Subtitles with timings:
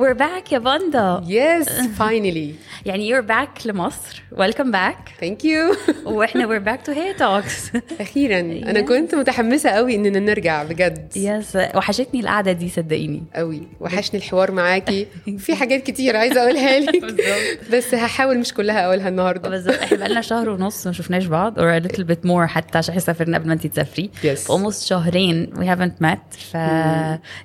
[0.00, 1.68] We're back يا باندا Yes,
[1.98, 2.54] finally.
[2.86, 4.22] يعني you're back لمصر.
[4.34, 5.22] Welcome back.
[5.24, 5.76] Thank you.
[6.06, 7.76] وإحنا we're back to Hey Talks.
[8.00, 8.40] أخيرا.
[8.40, 8.88] أنا Yes.
[8.88, 11.12] كنت متحمسة قوي إننا نرجع بجد.
[11.16, 13.22] يس وحشتني القعدة دي صدقيني.
[13.34, 15.06] قوي وحشني الحوار معاكي.
[15.44, 17.14] في حاجات كتير عايزة أقولها لك.
[17.72, 19.48] بس هحاول مش كلها أقولها النهاردة.
[19.48, 19.74] بالظبط.
[19.74, 23.00] إحنا بقالنا شهر ونص ما شفناش بعض or a little bit more حتى عشان إحنا
[23.00, 24.10] سافرنا قبل ما انت تسافري.
[24.24, 24.50] Yes.
[24.50, 26.36] almost شهرين we haven't met.
[26.52, 26.56] ف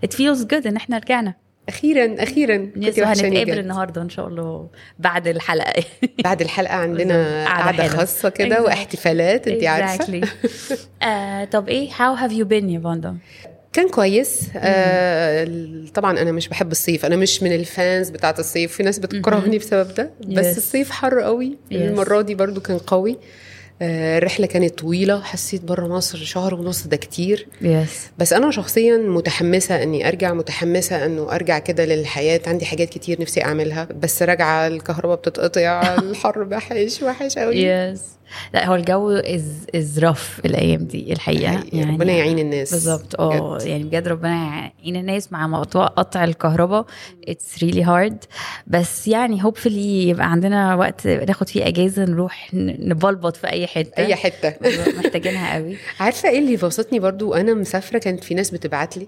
[0.05, 1.44] it feels good إن إحنا رجعنا.
[1.69, 3.57] أخيرا أخيرا yes كنتي وحشاني وهنتقابل بجد.
[3.57, 4.67] النهارده إن شاء الله
[4.99, 5.83] بعد الحلقة
[6.23, 7.45] بعد الحلقة عندنا
[7.83, 7.87] حلوة.
[7.87, 8.63] خاصة كده.
[8.63, 10.27] واحتفالات عارفة Exactly.
[11.05, 13.17] آه، طب إيه how have you been يا فاندا؟
[13.73, 15.47] كان كويس آه
[15.93, 19.57] طبعا أنا مش بحب الصيف أنا مش من ال fans بتاعة الصيف في ناس بتكرهني
[19.57, 20.57] بسبب ده بس Yes.
[20.57, 21.75] الصيف حر قوي Yes.
[21.75, 23.17] المرة دي برضو كان قوي آه
[23.81, 27.47] الرحله كانت طويلة حسيت بره مصر شهر ونص ده كتير.
[27.61, 32.41] yes بس أنا شخصيا متحمسة إني أرجع متحمسة إنه أرجع كده للحياة.
[32.47, 38.01] عندي حاجات كتير نفسي أعملها بس راجعة الكهرباء بتتقطع الحر وحش وحش قوي yes
[38.53, 39.43] لا هو الجو از
[39.75, 41.63] از رف الأيام دي الحقيقة.
[41.73, 42.71] يعني ربنا يعين الناس.
[42.71, 43.19] بالظبط.
[43.19, 43.57] آه.
[43.61, 44.35] يعني بجد ربنا
[44.79, 46.85] يعين الناس مع موضوع قطع الكهرباء.
[47.27, 48.23] it's really hard
[48.67, 53.97] بس يعني hopefully يبقى عندنا وقت ناخد فيه أجازة نروح نبلبط في أي حتة.
[54.05, 54.53] أي حتة.
[54.97, 55.77] محتاجينها قوي.
[55.99, 59.07] عارفة إيه اللي بسطني برضو؟ أنا مسافرة كانت في ناس بتبعت لي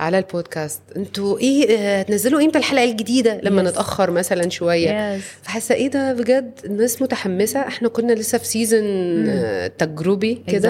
[0.00, 0.80] على البودكاست.
[0.96, 3.66] أنتوا إيه آه، تنزلوا إمتى الحلقة الجديدة؟ لما Yes.
[3.66, 5.14] نتأخر مثلا شوية.
[5.14, 7.60] yes فحاسة إيه ده؟ بجد الناس متحمسة.
[7.60, 8.84] إحنا كنا لسه في season
[9.28, 10.68] آه، تجربي كده.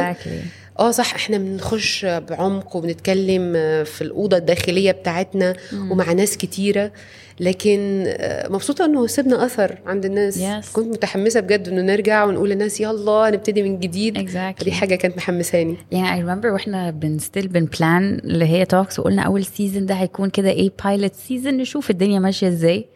[0.79, 5.55] آه صح إحنا بنخش بعمق وبنتكلم آه، في الأوضة الداخلية بتاعتنا
[5.91, 6.93] ومع ناس كتيرة.
[7.41, 10.39] لكن آه، مبسوطة إنه سيبنا أثر عند الناس.
[10.39, 10.73] Yes.
[10.73, 14.19] كنت متحمسة بجد إنه نرجع ونقول للناس يلا نبتدي من جديد.
[14.31, 14.65] Exactly.
[14.65, 15.77] دي حاجة كانت محمساني.
[15.93, 19.95] يعني اي ريمبر وإحنا ب still بن plan اللي هي talks وقلنا أول season ده
[19.95, 22.87] هيكون كده إيه pilot season نشوف الدنيا ماشية إزاي.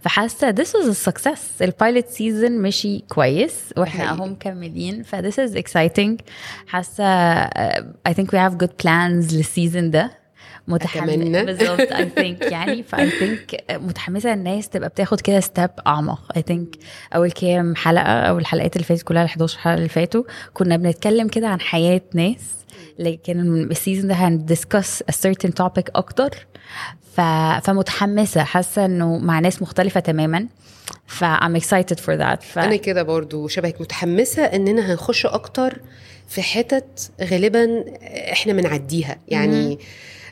[0.00, 1.62] فحاسة this was a success.
[1.62, 4.10] ال pilot season مشي كويس وإحنا.
[4.10, 5.02] أهو مكملين.
[5.02, 6.22] ف this is exciting.
[6.66, 7.44] حاسة
[8.08, 10.25] I think we have good plans لل season ده.
[10.68, 11.42] متحمسه.
[11.44, 16.20] بالظبط I think يعني ف I think متحمسة الناس تبقى بتاخد كده step أعمق.
[16.36, 16.76] I think
[17.14, 20.22] أول كام حلقة أو الحلقات اللي فاتت كلها ال 11 حلقة اللي فاتوا
[20.54, 22.40] كنا بنتكلم كده عن حياة ناس.
[22.98, 23.40] لكن
[23.70, 26.46] ال season ده هن discuss a certain topic أكتر.
[27.16, 27.20] ف...
[27.62, 28.42] فمتحمسة.
[28.44, 30.46] حاسة إنه مع ناس مختلفة تماما.
[31.06, 32.40] ف I'm excited for that.
[32.42, 32.58] ف...
[32.58, 35.78] أنا كده برضو شبهك متحمسة إننا هنخش أكتر
[36.28, 37.84] في حتت غالبا
[38.32, 39.78] إحنا بنعديها يعني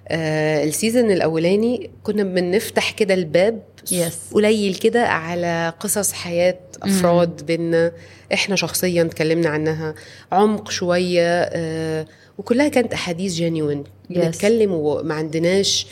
[0.09, 4.35] آه السيزون الأولاني كنا بنفتح كده الباب Yes.
[4.35, 7.93] قليل كده على قصص حياة أفراد بينا.
[8.33, 9.95] إحنا شخصيا اتكلمنا عنها
[10.33, 12.07] عمق شوية آه
[12.39, 14.13] وكلها كانت أحاديث جينيوين Yes.
[14.19, 15.87] بنتكلم وما عندناش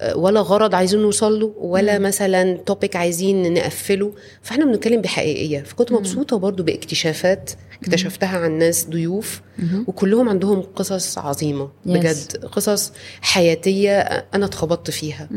[0.00, 4.12] آه، ولا غرض عايزين نوصل له ولا مثلا توبيك عايزين نقفله.
[4.42, 5.60] فإحنا بنتكلم بحقيقية.
[5.62, 7.50] فكنت مبسوطة برضو باكتشافات
[7.84, 9.40] اكتشفتها عن ناس ضيوف
[9.86, 11.70] وكلهم عندهم قصص عظيمة.
[11.86, 13.98] بجد قصص حياتية
[14.34, 15.28] أنا اتخبطت فيها.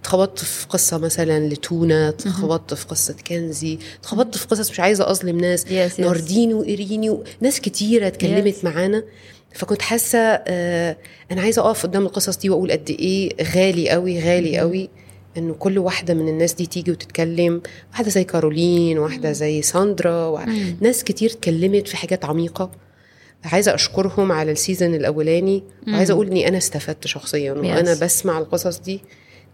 [0.00, 5.40] اتخبطت في قصة مثلا لتونا اتخبطت في قصة كنزي اتخبطت في قصص مش عايزة أظلم
[5.40, 6.00] ناس Yes, yes.
[6.00, 8.64] ناردين وإيريني وناس كتيرة اتكلمت.
[8.64, 9.02] معانا
[9.54, 10.96] فكنت حاسة آه
[11.32, 14.88] أنا عايزة أقف قدام القصص دي وأقول قد إيه غالي قوي غالي قوي
[15.38, 20.46] إنه كل واحدة من الناس دي تيجي وتتكلم واحدة زي كارولين واحدة زي ساندرا وع-
[20.80, 22.70] ناس كتير اتكلمت في حاجات عميقة.
[23.44, 27.94] عايزة أشكرهم على ال season الأولاني وعايزة أقول إني أنا استفدت شخصيا وأنا.
[27.94, 29.00] بسمع القصص دي.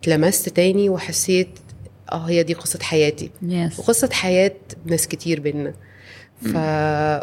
[0.01, 1.49] اتلمست تاني وحسيت
[2.13, 3.31] آه هي دي قصة حياتي.
[3.79, 4.53] وقصة حياة
[4.87, 5.75] ناس كتير بينا
[6.43, 6.57] ف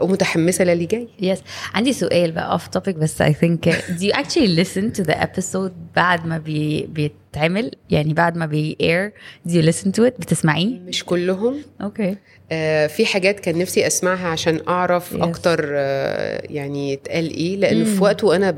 [0.04, 1.08] ومتحمسة للي جاي.
[1.22, 1.40] yes
[1.74, 5.72] عندي سؤال بقى off topic بس I think do you actually listen to the episode
[5.96, 9.12] بعد ما بي بيتعمل؟ يعني بعد ما بي air
[9.50, 11.56] do you listen to it بتسمعيه؟ مش كلهم.
[11.82, 12.16] okay
[12.52, 15.22] آه في حاجات كان نفسي أسمعها عشان أعرف Yes.
[15.22, 17.58] أكتر آه يعني اتقال إيه.
[17.58, 18.56] لأنه في وقت وأنا ب...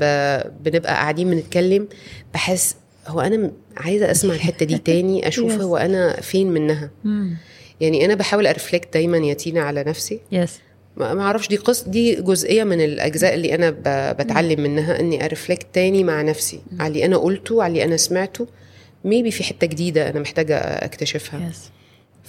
[0.64, 1.88] بنبقى قاعدين بنتكلم
[2.34, 2.76] بحس
[3.08, 5.60] هو أنا عايزة أسمع الحتة دي تاني أشوف Yes.
[5.60, 6.90] هو أنا فين منها.
[7.82, 10.20] يعني أنا بحاول أ reflect دايما يا تينا على نفسي.
[10.32, 10.58] yes
[10.96, 13.82] ما ما أعرفش دي قص دي جزئية من الأجزاء اللي أنا ب...
[14.22, 17.96] بتعلم منها إني أ reflect تاني مع نفسي على اللي أنا قلته على اللي أنا
[17.96, 18.46] سمعته.
[19.04, 21.48] maybe في حتة جديدة أنا محتاجة أكتشفها.
[21.50, 21.70] yes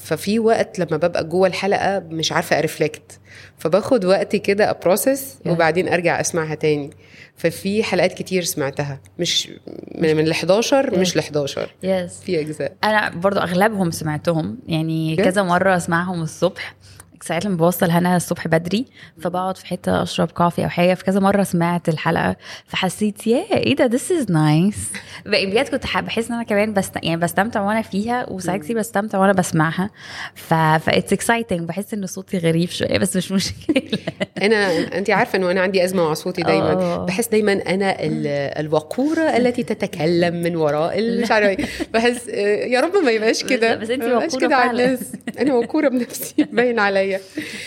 [0.03, 3.19] ففي وقت لما ببقى جوه الحلقة مش عارفة أ reflect.
[3.57, 5.37] فباخد وقتي كده ا process.
[5.45, 6.89] وبعدين أرجع أسمعها تاني.
[7.35, 8.99] ففي حلقات كتير سمعتها.
[9.19, 9.49] مش
[9.95, 12.75] من من ال 11 مش ل 11 yes في أجزاء.
[12.83, 14.57] أنا برضو أغلبهم سمعتهم.
[14.67, 15.15] يعني.
[15.15, 16.75] كذا مرة أسمعهم الصبح.
[17.23, 18.85] ساعات لما بوصل هنا الصبح بدري
[19.21, 22.35] فبقعد في حتة أشرب coffee أو حاجة في كذا مرة سمعت الحلقة
[22.67, 24.75] فحسيت يا إيه ده this is nice
[25.25, 26.95] بجد كنت بحس إن أنا كمان بست...
[27.03, 29.89] يعني بستمتع وأنا فيها وساعات كتير بستمتع وأنا بسمعها.
[30.35, 33.81] ف it's exciting بحس إن صوتي غريب شوية بس مش مشكلة.
[34.41, 36.71] أنا انت عارفة إنه أنا عندي أزمة مع صوتي دايما.
[36.71, 37.05] آه.
[37.05, 38.27] بحس دايما أنا ال-
[38.65, 41.65] الوقورة التي تتكلم من وراء مش عارفة إيه.
[41.93, 43.75] بحس آه، يا رب ما يبقاش كده.
[43.75, 44.71] بس يبقاش وقورة كده على.
[44.85, 44.99] الناس.
[45.39, 47.12] أنا وقورة بنفسي باين عليا.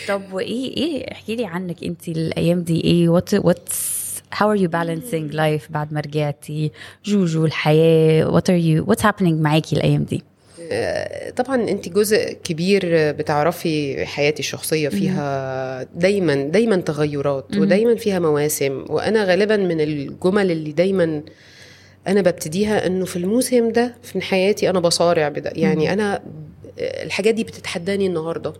[0.09, 2.85] طب وإيه إيه احكي لي عنك أنت الأيام دي.
[2.85, 6.73] إيه what what's how are you balancing life بعد ما رجعتي؟
[7.05, 10.23] جوجو الحياة what are you what's happening معاكي الأيام دي؟
[10.73, 12.83] آه، طبعا أنت جزء كبير
[13.13, 18.85] بتعرفي حياتي الشخصية فيها دايما دايما تغيرات ودايما فيها مواسم.
[18.89, 21.23] وأنا غالبا من الجمل اللي دايما
[22.07, 26.23] أنا ببتديها إنه في الموسم ده في حياتي أنا بصارع بدا يعني أنا
[26.79, 28.53] الحاجات دي بتتحداني النهارده.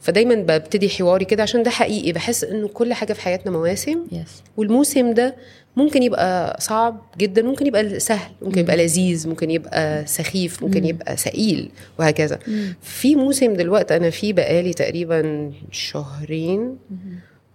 [0.00, 2.12] فدايما ببتدي حواري كده عشان ده حقيقي.
[2.12, 4.06] بحس إنه كل حاجة في حياتنا مواسم.
[4.12, 5.36] يس والموسم ده
[5.76, 11.16] ممكن يبقى صعب جدا ممكن يبقى سهل ممكن يبقى لذيذ ممكن يبقى سخيف ممكن يبقى
[11.16, 12.38] ثقيل وهكذا.
[12.82, 16.76] في موسم دلوقتي أنا فيه بقالي تقريبا شهرين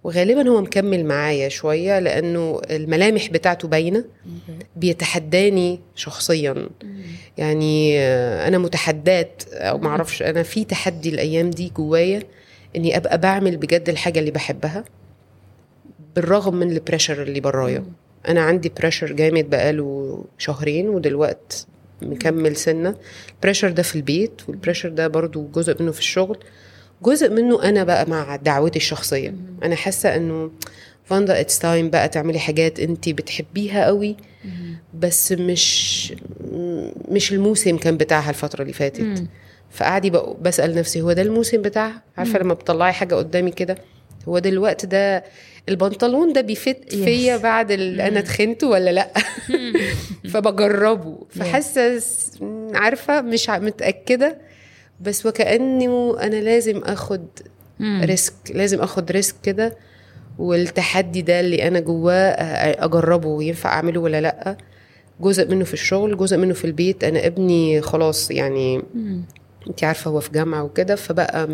[0.04, 4.04] وغالبا هو مكمل معايا شوية لأنه الملامح بتاعته باينة.
[4.76, 6.68] بيتحداني شخصيا.
[7.38, 8.00] يعني
[8.48, 12.22] أنا متحدات أو معرفش أنا في تحدي الأيام دي جوايا.
[12.76, 14.84] إني أبقى بعمل بجد الحاجة اللي بحبها
[16.16, 17.84] بالرغم من ال pressure اللي برايا.
[18.28, 21.66] أنا عندي pressure جامد بقاله شهرين ودلوقت
[22.02, 22.94] مكمل سنة.
[23.34, 26.38] ال pressure ده في البيت وال pressure ده برضو جزء منه في الشغل.
[27.02, 29.34] جزء منه أنا بقى مع دعوتي الشخصية.
[29.62, 30.50] أنا حاسة إنه
[31.04, 34.16] فاندا it's time بقى تعملي حاجات أنت بتحبيها قوي
[34.98, 36.12] بس مش
[37.08, 39.24] مش الموسم كان بتاعها الفترة اللي فاتت.
[39.76, 43.78] فقعدي بسأل نفسي هو ده الموسم بتاعها؟ عارفة لما بتطلعي حاجة قدامي كده
[44.28, 45.24] هو ده الوقت ده
[45.68, 49.12] البنطلون ده بي fit فيا بعد اللي أنا تخنته ولا لأ؟
[50.32, 51.18] فبجربه.
[51.30, 52.02] فحاسة
[52.74, 54.38] عارفة مش متأكدة
[55.00, 57.26] بس وكأنه أنا لازم آخد
[57.80, 59.76] risk لازم آخد risk كده
[60.38, 62.16] والتحدي ده اللي أنا جواه
[62.84, 64.56] أجربه ينفع أعمله ولا لأ.
[65.20, 67.04] جزء منه في الشغل جزء منه في البيت.
[67.04, 68.82] أنا ابني خلاص يعني
[69.68, 71.48] انت عارفة هو في جامعة وكده فبقى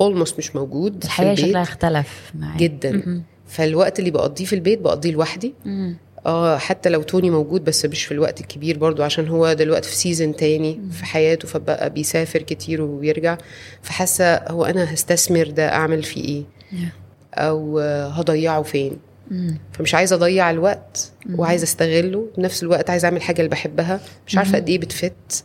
[0.00, 1.46] almost مش موجود في الحياة البيت.
[1.46, 2.58] شكلها اختلف معايا.
[2.58, 3.22] جدا.
[3.46, 5.54] فالوقت اللي بقضيه في البيت بقضيه لوحدي.
[6.26, 9.96] آه حتى لو توني موجود بس مش في الوقت الكبير برضو عشان هو دلوقتي في
[9.96, 13.38] season تاني في حياته فبقى بيسافر كتير وبيرجع.
[13.82, 16.44] فحاسة هو أنا هستثمر ده أعمل فيه إيه؟
[17.34, 18.98] أو آه، هضيعه فين؟
[19.72, 22.26] فمش عايزة أضيع الوقت وعايزة أستغله.
[22.38, 24.00] بنفس الوقت عايزة أعمل حاجة اللي بحبها.
[24.26, 25.44] مش عارفة قد إيه بتفت.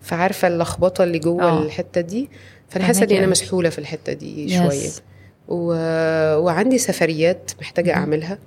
[0.00, 1.62] فعارفة اللخبطة اللي جوه آه.
[1.62, 2.28] الحتة دي.
[2.68, 3.26] فأنا حاسة إني أنا.
[3.26, 4.62] مسحولة في الحتة دي Yes.
[4.62, 4.88] شوية.
[5.48, 5.64] و...
[6.38, 8.38] وعندي سفريات محتاجة أعملها.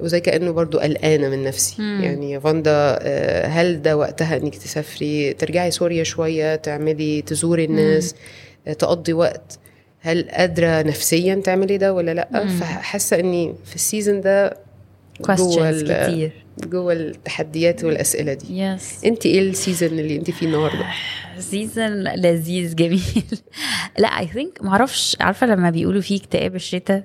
[0.00, 1.82] وزي كأنه برضو قلقانة من نفسي.
[1.82, 2.00] مم.
[2.04, 8.14] يعني يا فاندا آه، هل ده وقتها إنك تسافري؟ ترجعي سوريا شوية تعملي تزوري الناس
[8.68, 9.58] آه، تقضي وقت.
[10.08, 12.46] هل قادرة نفسيا تعملي ده ولا لأ.
[12.46, 14.56] فحاسة إني في ال season ده
[15.20, 16.32] جوه كتير.
[16.64, 18.60] جوه التحديات والأسئلة دي.
[18.60, 20.86] yes أنت إيه ال season اللي أنت فيه النهارده؟
[21.38, 23.24] season لذيذ جميل.
[23.98, 27.02] لأ I think معرفش عارفة لما بيقولوا فيه اكتئاب الشتاء؟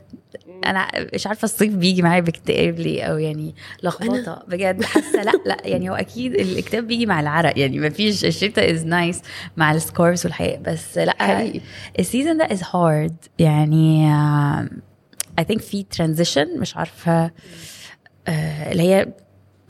[0.70, 4.44] أنا مش عارفة الصيف بيجي معايا باكتئاب ليه أو يعني لخبطة.
[4.48, 7.60] بجد حاسة لا لا يعني هو أكيد الاكتئاب بيجي مع العرق.
[7.60, 9.22] يعني ما فيش الشتاء is nice
[9.58, 11.62] مع ال scarves والحقيقة بس لا حقيقي.
[12.00, 14.14] ال season ده is hard يعني
[15.40, 17.32] I think في transition مش عارفة
[18.28, 19.02] آه، اللي هي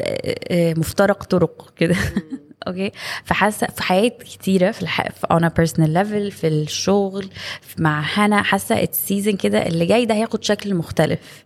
[0.01, 1.95] آه، آه، مفترق طرق كده.
[2.67, 2.91] okay؟
[3.23, 5.01] فحاسة في حياه كتيرة في الح...
[5.33, 7.29] a personal level في الشغل
[7.77, 11.45] مع هنا حاسة ال season كده اللي جاي ده هياخد شكل مختلف.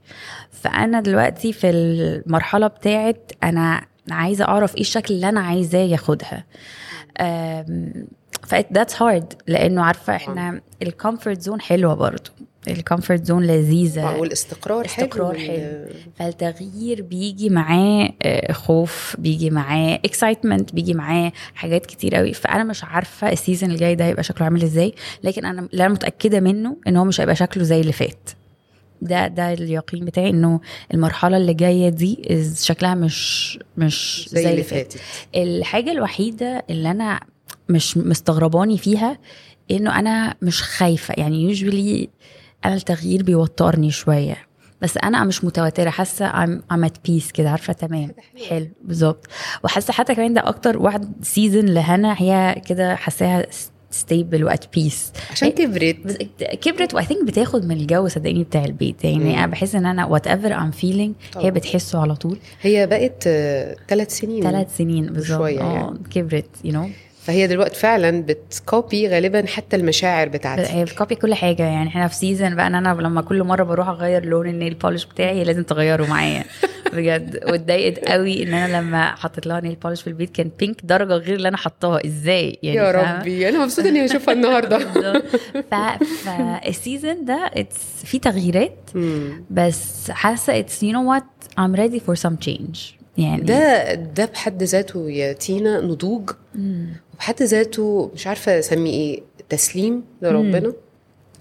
[0.51, 6.43] فأنا دلوقتي في المرحلة بتاعت أنا عايزة أعرف إيه الشكل اللي أنا عايزاه ياخدها.
[8.43, 12.29] ف that's hard لأنه عارفة إحنا ال comfort zone حلوة برضو.
[12.69, 14.15] ال comfort zone لذيذة.
[14.17, 15.85] والاستقرار استقرار حلو حلو.
[16.15, 22.33] فالتغيير بيجي معاه آه، خوف بيجي معاه excitement بيجي معاه حاجات كتير قوي.
[22.33, 24.93] فأنا مش عارفة ال season الجاي ده هيبقى شكله عامل إزاي
[25.23, 28.29] لكن أنا اللي أنا متأكدة منه إن هو مش هيبقى شكله زي اللي فات.
[29.01, 30.59] ده ده اليقين بتاعي إنه
[30.93, 32.17] المرحلة اللي جاية دي
[32.61, 34.99] شكلها مش مش زي اللي فاتت.
[35.35, 37.19] الحاجة الوحيدة اللي أنا
[37.69, 39.17] مش مستغرباني فيها
[39.71, 41.13] إنه أنا مش خايفة.
[41.17, 42.09] يعني usually
[42.65, 44.37] أنا التغيير بيوترني شوية.
[44.81, 48.11] بس أنا مش متوترة حاسة I'm, I'm at peace كده عارفة؟ تمام.
[48.49, 48.67] حلو.
[48.83, 49.27] بالظبط.
[49.63, 53.45] وحاسة حتى كمان ده أكتر واحد season لهنا هي كده حاساها
[53.91, 55.97] stable و at peace عشان كبرت.
[56.05, 56.17] بس
[56.61, 59.03] كبرت و I think بتاخد من الجو صدقيني بتاع البيت.
[59.03, 59.29] يعني مم.
[59.29, 61.15] أنا بحس إن أنا whatever I'm feeling.
[61.37, 62.37] هي بتحسه على طول.
[62.61, 63.23] هي بقت
[63.89, 65.37] ثلاث سنين ثلاث سنين بالظبط.
[65.39, 65.99] شوية آه يعني.
[66.11, 66.89] كبرت you know
[67.27, 71.63] فهي دلوقتي فعلا بت copy غالبا حتى المشاعر بتاعتي هي بت copy كل حاجة.
[71.63, 74.73] يعني إحنا في season بقى إن أنا لما كل مرة بروح أغير لون ال nail
[74.73, 76.43] polish بتاعي لازم تغيره معايا.
[76.93, 77.39] بجد.
[77.47, 81.35] واتضايقت قوي إن أنا لما حطيت لها nail polish في البيت كان pink درجة غير
[81.35, 82.05] اللي أنا حطاها.
[82.05, 83.49] إزاي؟ يعني يا؟ ربي.
[83.49, 84.79] أنا مبسوطة إني اشوفها النهارده.
[85.71, 85.75] ف
[86.25, 88.89] فال season ده it's في تغييرات.
[89.49, 91.23] بس حاسة it's you know what
[91.59, 92.79] I'm ready for some change
[93.17, 96.29] يعني ده ده بحد ذاته يا تينا نضوج.
[96.55, 96.87] مم.
[97.17, 100.73] وبحد ذاته مش عارفة أسميه إيه تسليم لربنا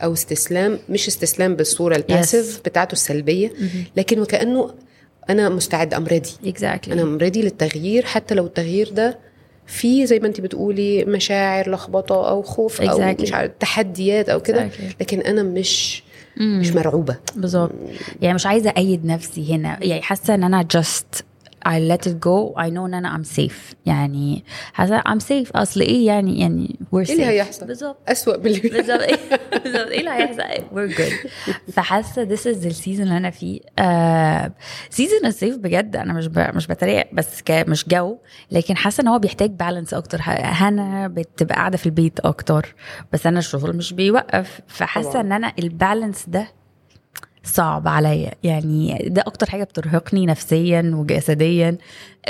[0.03, 3.53] أو استسلام مش استسلام بالصورة ال passive بتاعته السلبية
[3.97, 4.75] لكن وكأنه
[5.31, 6.91] أنا مستعد I'm ready exactly.
[6.93, 9.19] أنا I'm ready للتغيير حتى لو التغيير ده
[9.67, 13.21] فيه زي ما انت بتقولي مشاعر لخبطة أو خوف أو Exactly.
[13.23, 14.95] مش عارف تحديات أو كده Exactly.
[15.01, 16.03] لكن أنا مش
[16.37, 16.61] مم.
[16.61, 17.17] مش مرعوبة.
[17.37, 17.73] بالظبط.
[18.23, 19.79] يعني مش عايزة أيد نفسي هنا.
[19.85, 21.23] يعني حاسة إن أنا just
[21.67, 22.55] I let it go.
[22.57, 23.75] I know إن أنا I'm safe.
[23.87, 25.51] يعني حاسه I'm safe.
[25.57, 29.17] أصل إيه يعني يعني we're safe إيه اللي هيحصل؟ بالظبط أسوأ من اللي بالظبط إيه
[29.65, 30.43] بالظبط إيه اللي هيحصل؟
[30.75, 31.29] We're good.
[31.73, 33.61] فحاسة this is السيزون اللي أنا فيه.
[33.79, 34.53] آه
[34.91, 35.97] season الصيف بجد.
[35.97, 36.39] أنا مش ب...
[36.39, 37.07] مش بتريق.
[37.13, 37.51] بس ك...
[37.51, 38.19] مش جو.
[38.51, 40.21] لكن حاسة إن هو بيحتاج balance أكتر.
[40.23, 42.75] هنا بتبقى قاعدة في البيت أكتر.
[43.13, 44.61] بس أنا الشغل مش بيوقف.
[44.67, 45.21] فحاسة.
[45.21, 46.56] إن أنا ال balance ده
[47.47, 48.33] صعب عليا.
[48.43, 51.77] يعني ده أكتر حاجة بترهقني نفسيا وجسديا.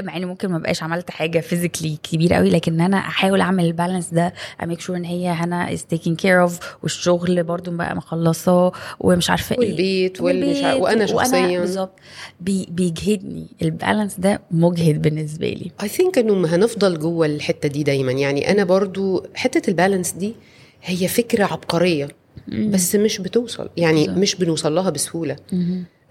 [0.03, 3.70] مع إني ممكن ما بقاش عملت حاجة physically كبيرة قوي لكن أنا أحاول أعمل ال
[3.70, 7.97] balance ده I make sure إن هي هنا is taken care of والشغل برضو بقى
[7.97, 9.69] مخلصاه ومش عارفة إيه.
[9.69, 11.61] والبيت والمش وأنا شخصياً.
[11.61, 11.93] بالظبط.
[12.41, 13.47] بي بيجهدني.
[13.63, 15.71] ال balance ده مجهد بالنسبة لي.
[15.83, 18.13] I think إنه هنفضل جوه الحتة دي دايما.
[18.13, 20.35] يعني أنا برضو حتة ال balance دي
[20.83, 22.09] هي فكرة عبقرية.
[22.49, 24.09] بس مش بتوصل يعني.
[24.09, 25.37] مش بنوصل لها بسهولة.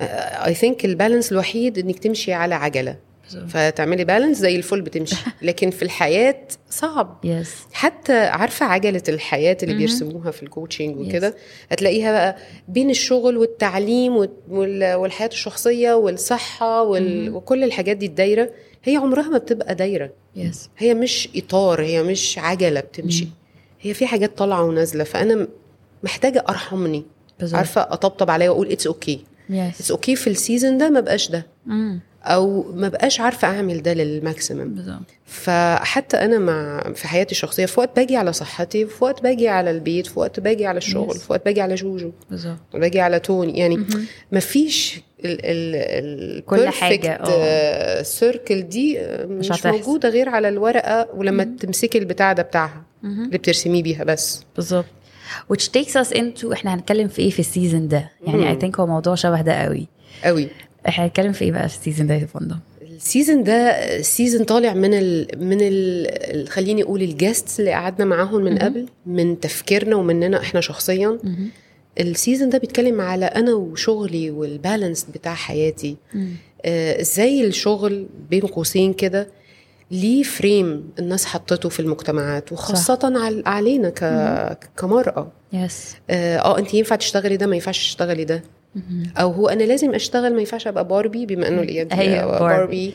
[0.02, 2.98] I think ال balance الوحيد إنك تمشي على عجلة.
[3.48, 5.16] فتعملي balance زي الفل بتمشي.
[5.42, 7.20] لكن في الحياة صعب.
[7.24, 9.78] yes حتى عارفة عجلة الحياة اللي مهم.
[9.86, 11.36] بيرسموها في ال coaching وكده؟
[11.72, 12.38] هتلاقيها بقى
[12.68, 17.30] بين الشغل والتعليم وال- وال- والحياة الشخصية والصحة وال...
[17.30, 18.50] وكل الحاجات دي الدايرة
[18.84, 20.10] هي عمرها ما بتبقى دايرة.
[20.36, 23.28] yes هي مش إطار هي مش عجلة بتمشي.
[23.82, 25.04] هي في حاجات طالعة ونازلة.
[25.04, 25.48] فأنا
[26.04, 27.06] محتاجة أرحمني.
[27.40, 27.58] بالظبط.
[27.58, 29.20] عارفة أطبطب عليا وأقول it's okay
[29.52, 31.46] it's okay في ال season ده ما بقاش ده.
[31.66, 32.00] مم.
[32.24, 34.86] أو ما بقاش عارفة أعمل ده لل maximum.
[35.26, 39.72] فحتى أنا مع في حياتي الشخصية في وقت باجي على صحتي في وقت باجي على
[39.72, 41.18] البيت في وقت باجي على الشغل Yes.
[41.18, 42.58] في وقت باجي على جوجو بالظبط.
[42.74, 43.60] باجي على توني.
[43.60, 43.86] يعني.
[44.32, 45.76] ما فيش ال ال
[46.40, 49.70] ال كل حاجة، آه، circle دي آه، مش, هتحصل.
[49.70, 52.84] موجودة غير على الورقة ولما تمسكي البتاع ده بتاعها.
[53.04, 54.44] اللي بترسميه بيها بس.
[54.56, 54.86] بالظبط.
[55.54, 58.12] Which takes us into إحنا هنتكلم في إيه في ال season ده.
[58.28, 58.60] يعني.
[58.60, 59.88] I think هو موضوع شبه ده قوي.
[60.24, 60.48] قوي.
[60.88, 64.44] إحنا هنتكلم في إيه بقى في ال season ده يا فندم؟ ال season ده سيزون
[64.44, 68.58] طالع من ال من ال خليني أقول ال guests اللي قعدنا معاهم من.
[68.58, 71.20] قبل من تفكيرنا ومننا إحنا شخصيا.
[72.00, 75.96] ال season ده بيتكلم على أنا وشغلي وال balance بتاع حياتي.
[76.66, 79.28] آه، إزاي الشغل بين قوسين كده
[79.92, 84.00] ليه frame الناس حطته في المجتمعات وخاصة عل- علينا ك...
[84.78, 85.32] كمرأة.
[85.54, 88.44] yes آه آه، أنت ينفع تشتغلي ده ما ينفعش تشتغلي ده.
[89.18, 92.26] أو هو أنا لازم أشتغل ما ينفعش أبقى باربي بما إنه ال ideal هي آه،
[92.26, 92.46] باربي.
[92.46, 92.94] باربي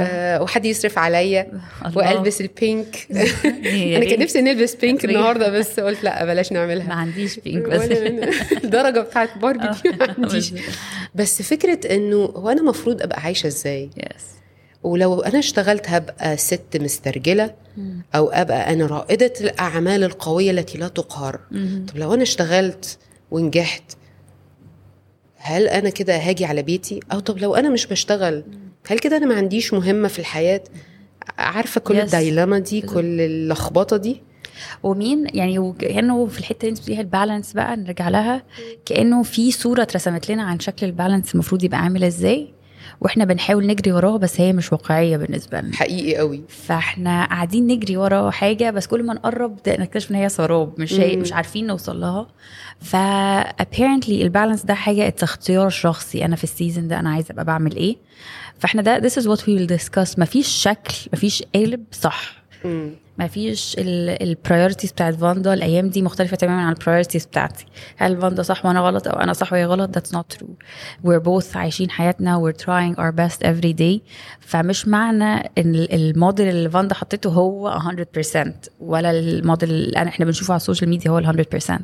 [0.00, 1.60] آه وحد يصرف عليا
[1.96, 2.96] وألبس ال pink
[3.96, 7.80] أنا كان نفسي نلبس بينك النهارده بس قلت لأ بلاش ما نعملها عنديش بينك بس.
[8.64, 10.54] الدرجه بتاعت باربي دي ما عنديش.
[11.14, 14.24] بس فكرة إنه هو أنا المفروض أبقى عايشة إزاي؟ يس
[14.82, 17.54] ولو أنا اشتغلت هبقى ست مسترجلة
[18.14, 21.40] أو أبقى أنا رائدة الأعمال القوية التي لا تقهر.
[21.88, 22.98] طب لو أنا اشتغلت
[23.30, 23.82] ونجحت
[25.36, 28.44] هل أنا كده هاجي على بيتي؟ أو طب لو أنا مش بشتغل
[28.86, 30.62] هل كده أنا ما عنديش مهمة في الحياة؟
[31.38, 32.04] عارفة كل Yes.
[32.04, 34.22] ال dilemma دي كل اللخبطة دي؟
[34.82, 38.42] ومين يعني وكأنه في الحتة اللي أنت بتقوليها ال balance بقى نرجع لها
[38.86, 42.48] كأنه في صورة اترسمت لنا عن شكل ال balance المفروض يبقى عامل إزاي؟
[43.02, 45.76] وإحنا بنحاول نجري وراها بس هي مش واقعية بالنسبة لنا.
[45.76, 46.42] حقيقي قوي.
[46.48, 51.16] فاحنا قاعدين نجري ورا حاجة بس كل ما نقرب نكتشف إن هي سراب مش هي.
[51.16, 52.26] مش عارفين نوصل لها.
[52.80, 52.96] ف
[53.62, 56.24] apparently ال balance ده حاجة it's اختيار شخصي.
[56.24, 57.96] أنا في ال season ده أنا عايزة أبقى بعمل إيه.
[58.58, 60.18] فاحنا ده this is what we will discuss.
[60.18, 62.42] مفيش شكل مفيش قالب صح.
[63.18, 67.66] ما فيش ال priorities بتاعت فاندا الأيام دي مختلفة تماما عن ال priorities بتاعتي.
[67.96, 70.48] هل فاندا صح وأنا غلط أو أنا صح وهي غلط؟ That's not true.
[71.06, 72.38] We're both عايشين حياتنا.
[72.42, 74.00] We're trying our best every day.
[74.40, 80.52] فمش معنى إن ال- الموديل اللي فاندا حطيته هو 100% ولا الموديل اللي إحنا بنشوفه
[80.52, 81.80] على ال social media هو ال 100%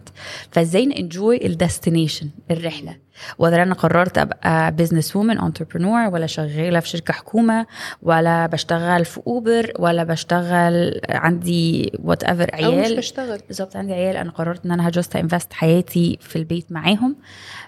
[0.53, 2.97] فإزاي ن enjoy ال destination الرحلة؟
[3.39, 7.67] ولا أنا قررت أبقى business woman entrepreneur ولا شغالة في شركة حكومة
[8.03, 12.97] ولا بشتغل في اوبر ولا بشتغل عندي whatever أو مش عيال.
[12.97, 13.41] بشتغل.
[13.49, 14.17] بالظبط عندي عيال.
[14.17, 17.17] أنا قررت إن أنا ه just invest حياتي في البيت معاهم.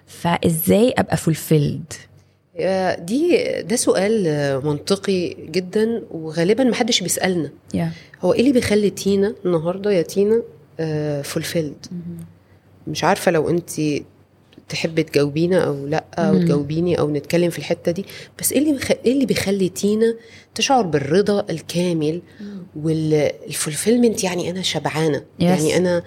[0.07, 1.93] فإزاي أبقى fulfilled
[2.57, 7.51] آه، دي ده سؤال آه، منطقي جدا وغالبا محدش بيسألنا.
[8.23, 10.43] هو إيه اللي بيخلي تينا النهارده يا تينا
[11.23, 11.87] fulfilled
[12.87, 13.71] مش عارفة لو انت
[14.71, 16.41] تحبي تجاوبينا أو لأ أو مم.
[16.45, 18.05] تجاوبيني أو نتكلم في الحتة دي؟
[18.39, 18.91] بس إيه اللي بخ...
[18.91, 20.15] إيه اللي بيخلي تينا
[20.55, 22.23] تشعر بالرضا الكامل
[22.77, 25.43] وال fulfillment يعني أنا شبعانة؟ Yes.
[25.43, 26.03] يعني أنا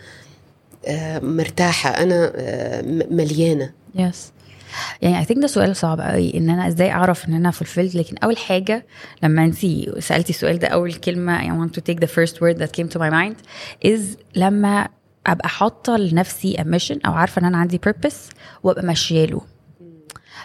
[0.85, 3.71] آه، مرتاحة أنا آه، مليانة.
[3.95, 4.31] yes
[5.01, 8.17] يعني I think ده سؤال صعب قوي إن أنا إزاي أعرف إن أنا fulfilled لكن
[8.17, 8.85] أول حاجة
[9.23, 9.57] لما أنت
[9.99, 12.99] سألتي السؤال ده أول كلمة I want to take the first word that came to
[12.99, 13.35] my mind
[13.91, 14.01] is
[14.35, 14.89] لما
[15.27, 19.41] أبقى حاطة لنفسي mission أو عارفة إن أنا عندي purpose وأبقى ماشية له.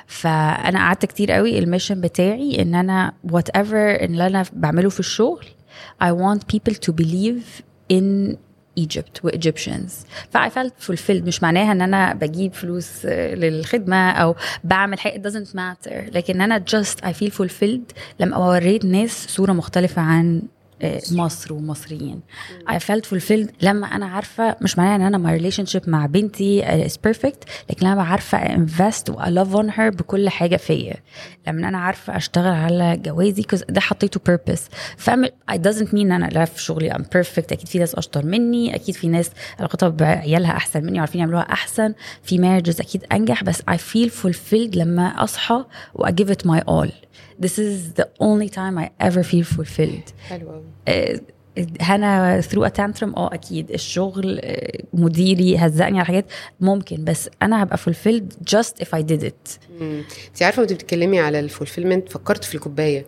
[0.07, 5.45] فأنا قعدت كتير قوي ال mission بتاعي إن أنا whatever اللي أنا بعمله في الشغل
[6.05, 8.37] I want people to believe in
[8.81, 9.93] Egypt و Egyptians.
[10.31, 15.23] ف I felt fulfilled مش معناها إن أنا بجيب فلوس آه، للخدمة أو بعمل حاجة
[15.23, 16.15] it doesn't matter.
[16.15, 20.43] لكن أنا just I feel fulfilled لما وريت ناس صورة مختلفة عن
[21.13, 22.21] مصر ومصريين.
[22.71, 23.49] I felt fulfilled.
[23.63, 27.87] لما أنا عارفة مش معناها إن أنا my relationship مع بنتي uh, is perfect لكن
[27.87, 28.39] لما عارفه
[29.15, 30.95] I love on her بكل حاجة فيا.
[31.47, 34.61] لما أنا عارفة أشتغل على جوازي ده حطيته purpose.
[34.97, 37.53] فم it doesn't mean إن أنا لا في شغلي I'm perfect.
[37.53, 41.95] أكيد في ناس أشطر مني أكيد في ناس علاقتها بعيالها أحسن مني وعارفين يعملوها أحسن.
[42.23, 46.61] في marriages أكيد أنجح بس I feel fulfilled لما أصحى و I give it my
[46.69, 47.08] all.
[47.45, 50.13] This is the only time I ever feel fulfilled.
[50.29, 50.63] حلو
[51.81, 56.25] هنا ثرو اتانترم آه أكيد الشغل آه، مديري هزقني على حاجات
[56.61, 59.49] ممكن بس أنا هبقى فولفيلد جاست اف اي ديد ات
[59.81, 63.07] انت عارفة وانت بتتكلمي على الفولفيلمنت فكرت في الكوباية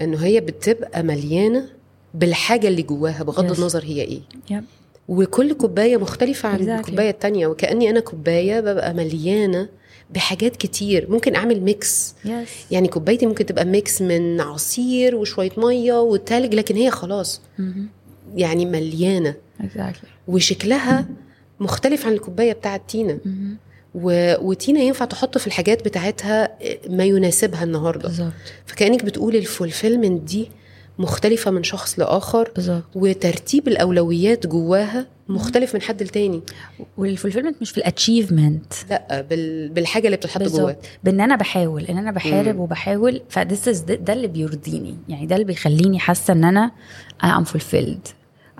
[0.00, 1.68] إنه هي بتبقى مليانة
[2.14, 3.58] بالحاجة اللي جواها بغض Yes.
[3.58, 4.20] النظر هي إيه.
[4.50, 4.64] يب
[5.08, 6.68] وكل كوباية مختلفة عن Exactly.
[6.78, 9.68] الكوباية التانية وكأني أنا كوباية ببقى مليانة
[10.14, 11.10] بحاجات كتير.
[11.10, 16.76] ممكن أعمل mix yes يعني كوبايتي ممكن تبقى mix من عصير وشوية مية وتلج لكن
[16.76, 17.40] هي خلاص.
[18.34, 19.34] يعني مليانة.
[19.60, 21.08] exactly وشكلها
[21.60, 23.18] مختلف عن الكوباية بتاعت تينا.
[23.94, 24.34] و...
[24.48, 28.08] وتينا ينفع تحط في الحاجات بتاعتها ما يناسبها النهارده.
[28.08, 28.32] بالظبط.
[28.66, 30.48] فكأنك بتقولي ال fulfillment دي
[31.00, 32.82] مختلفة من شخص لآخر بالظبط.
[32.94, 36.42] وترتيب الأولويات جواها مختلف من حد لتاني.
[36.96, 39.68] وال fulfillment مش في ال achievement لا بال...
[39.68, 40.76] بالحاجة اللي بتتحط بالظبط.
[41.04, 42.60] بإن أنا بحاول إن أنا بحارب مم.
[42.60, 44.96] وبحاول ف this ده, ده اللي بيرضيني.
[45.08, 46.70] يعني ده اللي بيخليني حاسة إن أنا
[47.22, 48.10] I am fulfilled.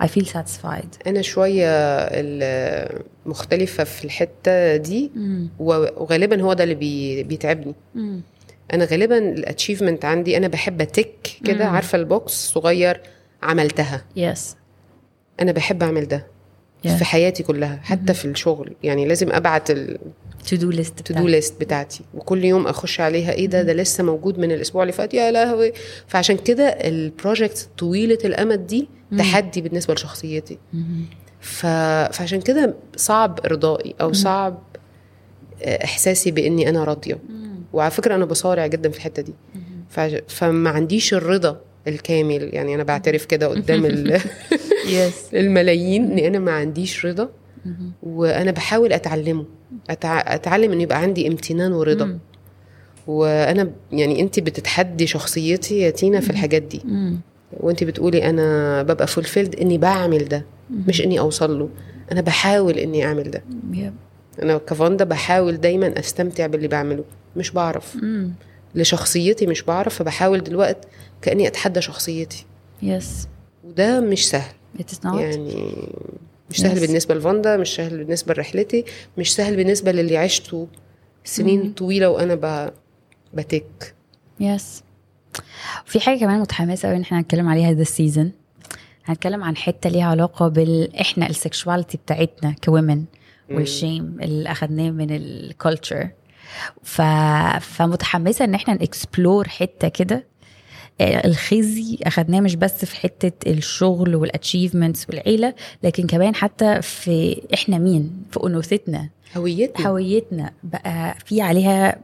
[0.03, 1.07] I feel satisfied.
[1.07, 1.67] أنا شوية
[2.01, 5.49] ال- مختلفة في الحتة دي مم.
[5.59, 7.23] وغالبا هو ده اللي بي...
[7.23, 7.75] بيتعبني.
[7.95, 8.21] مم.
[8.73, 11.15] أنا غالبا ال achievement عندي أنا بحب أتك
[11.45, 11.65] كده.
[11.65, 13.01] عارفة ال box صغير
[13.43, 14.05] عملتها.
[14.15, 14.55] yes
[15.41, 16.27] أنا بحب أعمل ده
[16.87, 16.89] Yeah.
[16.89, 18.75] في حياتي كلها حتى في الشغل.
[18.83, 19.99] يعني لازم أبعت ال to
[20.49, 22.01] to do list do list بتاعتي.
[22.13, 25.13] وكل يوم أخش عليها إيه ده؟ ده لسه موجود من الأسبوع اللي فات.
[25.13, 25.73] يا لهوي!
[26.07, 30.57] فعشان كده ال project طويلة الأمد دي تحدي بالنسبة لشخصيتي.
[31.41, 31.65] ف...
[32.13, 34.63] فعشان كده صعب إرضائي أو صعب
[35.63, 37.19] آه، إحساسي بإني أنا راضية.
[37.73, 39.33] وعلى فكرة أنا بصارع جدا في الحتة دي.
[39.89, 39.99] ف...
[40.27, 44.19] فما عنديش الرضا الكامل يعني أنا بعترف كده قدام ال...
[45.33, 47.29] الملايين إن أنا ما عنديش رضا
[48.03, 49.45] وأنا بحاول أتعلمه.
[49.89, 50.35] أتع...
[50.35, 52.05] أتعلم إن يبقى عندي امتنان ورضا.
[53.07, 56.81] وأنا يعني أنت بتتحدي شخصيتي يا تينا في الحاجات دي.
[57.53, 60.45] وأنت بتقولي أنا ببقى فولفيلد إني بعمل ده
[60.87, 61.69] مش إني أوصل له.
[62.11, 63.43] أنا بحاول إني أعمل ده.
[64.41, 67.03] أنا كفاندا بحاول دايما أستمتع باللي بعمله.
[67.35, 67.97] مش بعرف.
[68.75, 70.87] لشخصيتي مش بعرف فبحاول دلوقتي
[71.21, 72.45] كأني أتحدى شخصيتي.
[72.83, 73.27] yes
[73.63, 74.51] وده مش سهل.
[74.79, 75.15] It is not.
[75.15, 75.73] يعني
[76.49, 76.81] مش سهل Yes.
[76.81, 78.85] بالنسبة لفاندا مش سهل بالنسبة لرحلتي
[79.17, 80.67] مش سهل بالنسبة للي عشته
[81.23, 82.71] سنين طويلة وأنا ب...
[83.33, 83.95] بتك.
[84.39, 84.83] يس
[85.85, 88.31] في حاجة كمان متحمسة قوي إن إحنا هنتكلم عليها ده ال season
[89.05, 93.03] هنتكلم عن حتة ليها علاقة بال إحنا ال sexuality بتاعتنا common
[93.51, 96.09] وال shame اللي أخدناه من ال culture
[96.83, 97.01] ف...
[97.61, 100.31] فمتحمسة إن إحنا ن explore حتة كده.
[101.01, 107.77] الخزي أخدناه مش بس في حتة الشغل وال achievements والعيلة لكن كمان حتى في إحنا
[107.77, 109.09] مين؟ في أنوثتنا.
[109.37, 109.87] هويتنا.
[109.87, 110.51] هويتنا.
[110.63, 111.99] بقى في عليها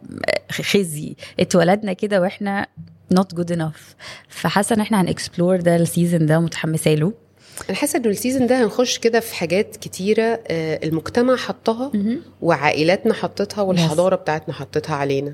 [0.51, 1.15] خزي.
[1.39, 2.67] اتولدنا كده وإحنا
[3.13, 3.95] not good enough.
[4.29, 7.13] فحاسة إن إحنا هن explore ده ال season ده متحمسه له.
[7.69, 11.91] أنا حاسة إنه ال season ده هنخش كده في حاجات كتيرة آه، المجتمع حطها
[12.41, 15.33] وعائلاتنا حطتها والحضارة بتاعتنا حطتها علينا.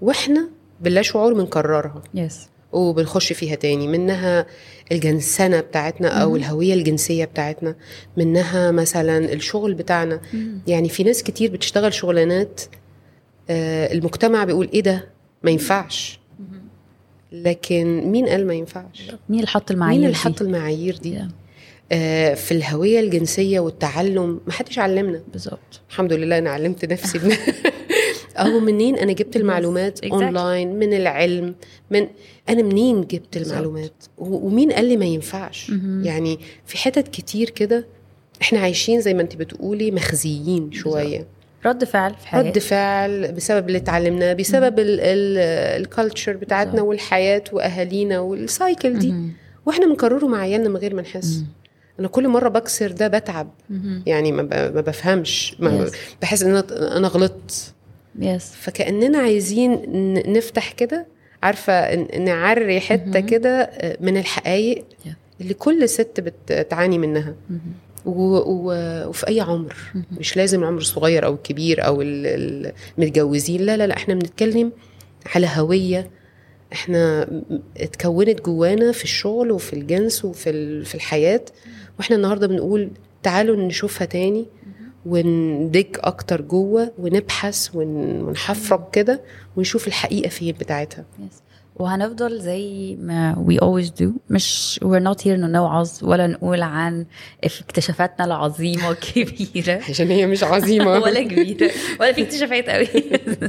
[0.00, 0.48] وإحنا
[0.80, 2.02] بلا شعور بنكررها.
[2.14, 3.88] yes وبنخش فيها تاني.
[3.88, 4.46] منها
[4.92, 7.76] الجنسنة بتاعتنا أو الهوية الجنسية بتاعتنا.
[8.16, 10.20] منها مثلا الشغل بتاعنا.
[10.66, 12.60] يعني في ناس كتير بتشتغل شغلانات
[13.50, 15.08] آه، المجتمع بيقول إيه ده؟
[15.42, 16.20] ما ينفعش.
[17.32, 21.22] لكن مين قال ما ينفعش؟ مين اللي حط المعايير مين اللي؟ حط المعايير دي؟ Yeah.
[21.92, 25.20] آه، في الهوية الجنسية والتعلم ما حدش علمنا.
[25.32, 25.80] بالظبط.
[25.90, 27.18] الحمد لله أنا علمت نفسي.
[27.18, 27.32] بن...
[28.38, 30.04] أهو منين؟ أنا جبت المعلومات.
[30.04, 31.54] اونلاين من العلم
[31.90, 32.06] من
[32.48, 35.72] أنا منين جبت المعلومات؟ ومين قال لي ما ينفعش؟
[36.02, 37.86] يعني في حتت كتير كده
[38.42, 41.26] إحنا عايشين زي ما انت بتقولي مخزيين شوية.
[41.66, 42.48] رد فعل في حياتي.
[42.48, 46.82] رد فعل بسبب اللي اتعلمناه بسبب ال culture بتاعتنا.
[46.82, 49.14] والحياة وأهالينا وال cycle دي.
[49.66, 51.42] وإحنا بنكرره مع عيالنا من غير ما نحس.
[52.00, 53.50] أنا كل مرة بكسر ده بتعب.
[54.06, 55.54] يعني ما, ب- ما بفهمش.
[55.58, 55.90] ما.
[56.22, 57.74] بحس إن أنا غلطت.
[58.18, 59.82] يس فكأننا عايزين
[60.32, 61.06] نفتح كده
[61.42, 64.84] عارفة نعري حتة كده آه، من الحقائق.
[65.40, 67.34] اللي كل ست بتعاني منها.
[68.06, 68.36] و...
[68.36, 68.72] و...
[69.08, 69.76] وفي أي عمر.
[70.12, 74.72] مش لازم العمر الصغير أو الكبير أو ال- ال- المتجوزين لا لا لا إحنا بنتكلم
[75.34, 76.10] على هوية.
[76.72, 77.28] إحنا
[77.76, 80.84] اتكونت جوانا في الشغل وفي الجنس وفي.
[80.84, 81.40] في الحياة.
[82.00, 82.90] وإحنا النهارده بنقول
[83.22, 84.46] تعالوا نشوفها تاني
[85.06, 89.20] وندج أكتر جوة ونبحث ون- ونحفرك كده
[89.56, 91.04] ونشوف الحقيقة فين بتاعتها.
[91.18, 91.42] يس
[91.80, 94.06] وهنفضل زي ما we always do.
[94.30, 97.06] مش we're not here انه نوعظ ولا نقول عن
[97.44, 100.98] اكتشافاتنا العظيمة الكبيره عشان هي مش عظيمة.
[101.04, 101.70] ولا كبيرة.
[102.00, 102.86] ولا في اكتشافات قوي.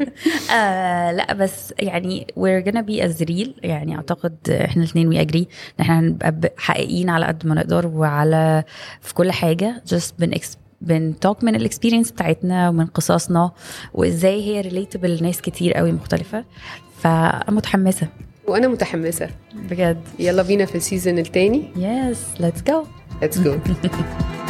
[0.56, 3.50] آه لا بس يعني we're gonna be as real.
[3.64, 5.36] يعني أعتقد إحنا الاثنين we agree
[5.80, 8.64] إن إحنا هنبقى حقيقيين على قد ما نقدر وعلى
[9.02, 9.84] في كل حاجة.
[9.94, 10.32] Just بن
[10.82, 13.52] بن talk من ال experience بتاعتنا ومن قصصنا
[13.94, 16.46] وإزاي هي relatable لناس كتير قوي مختلفة.
[17.02, 18.08] فمتحمسة.
[18.48, 19.30] وأنا متحمسة.
[19.70, 20.02] بجد.
[20.20, 21.64] يلا بينا في ال season التاني.
[21.76, 22.84] yes let's go
[23.22, 23.52] Let's go.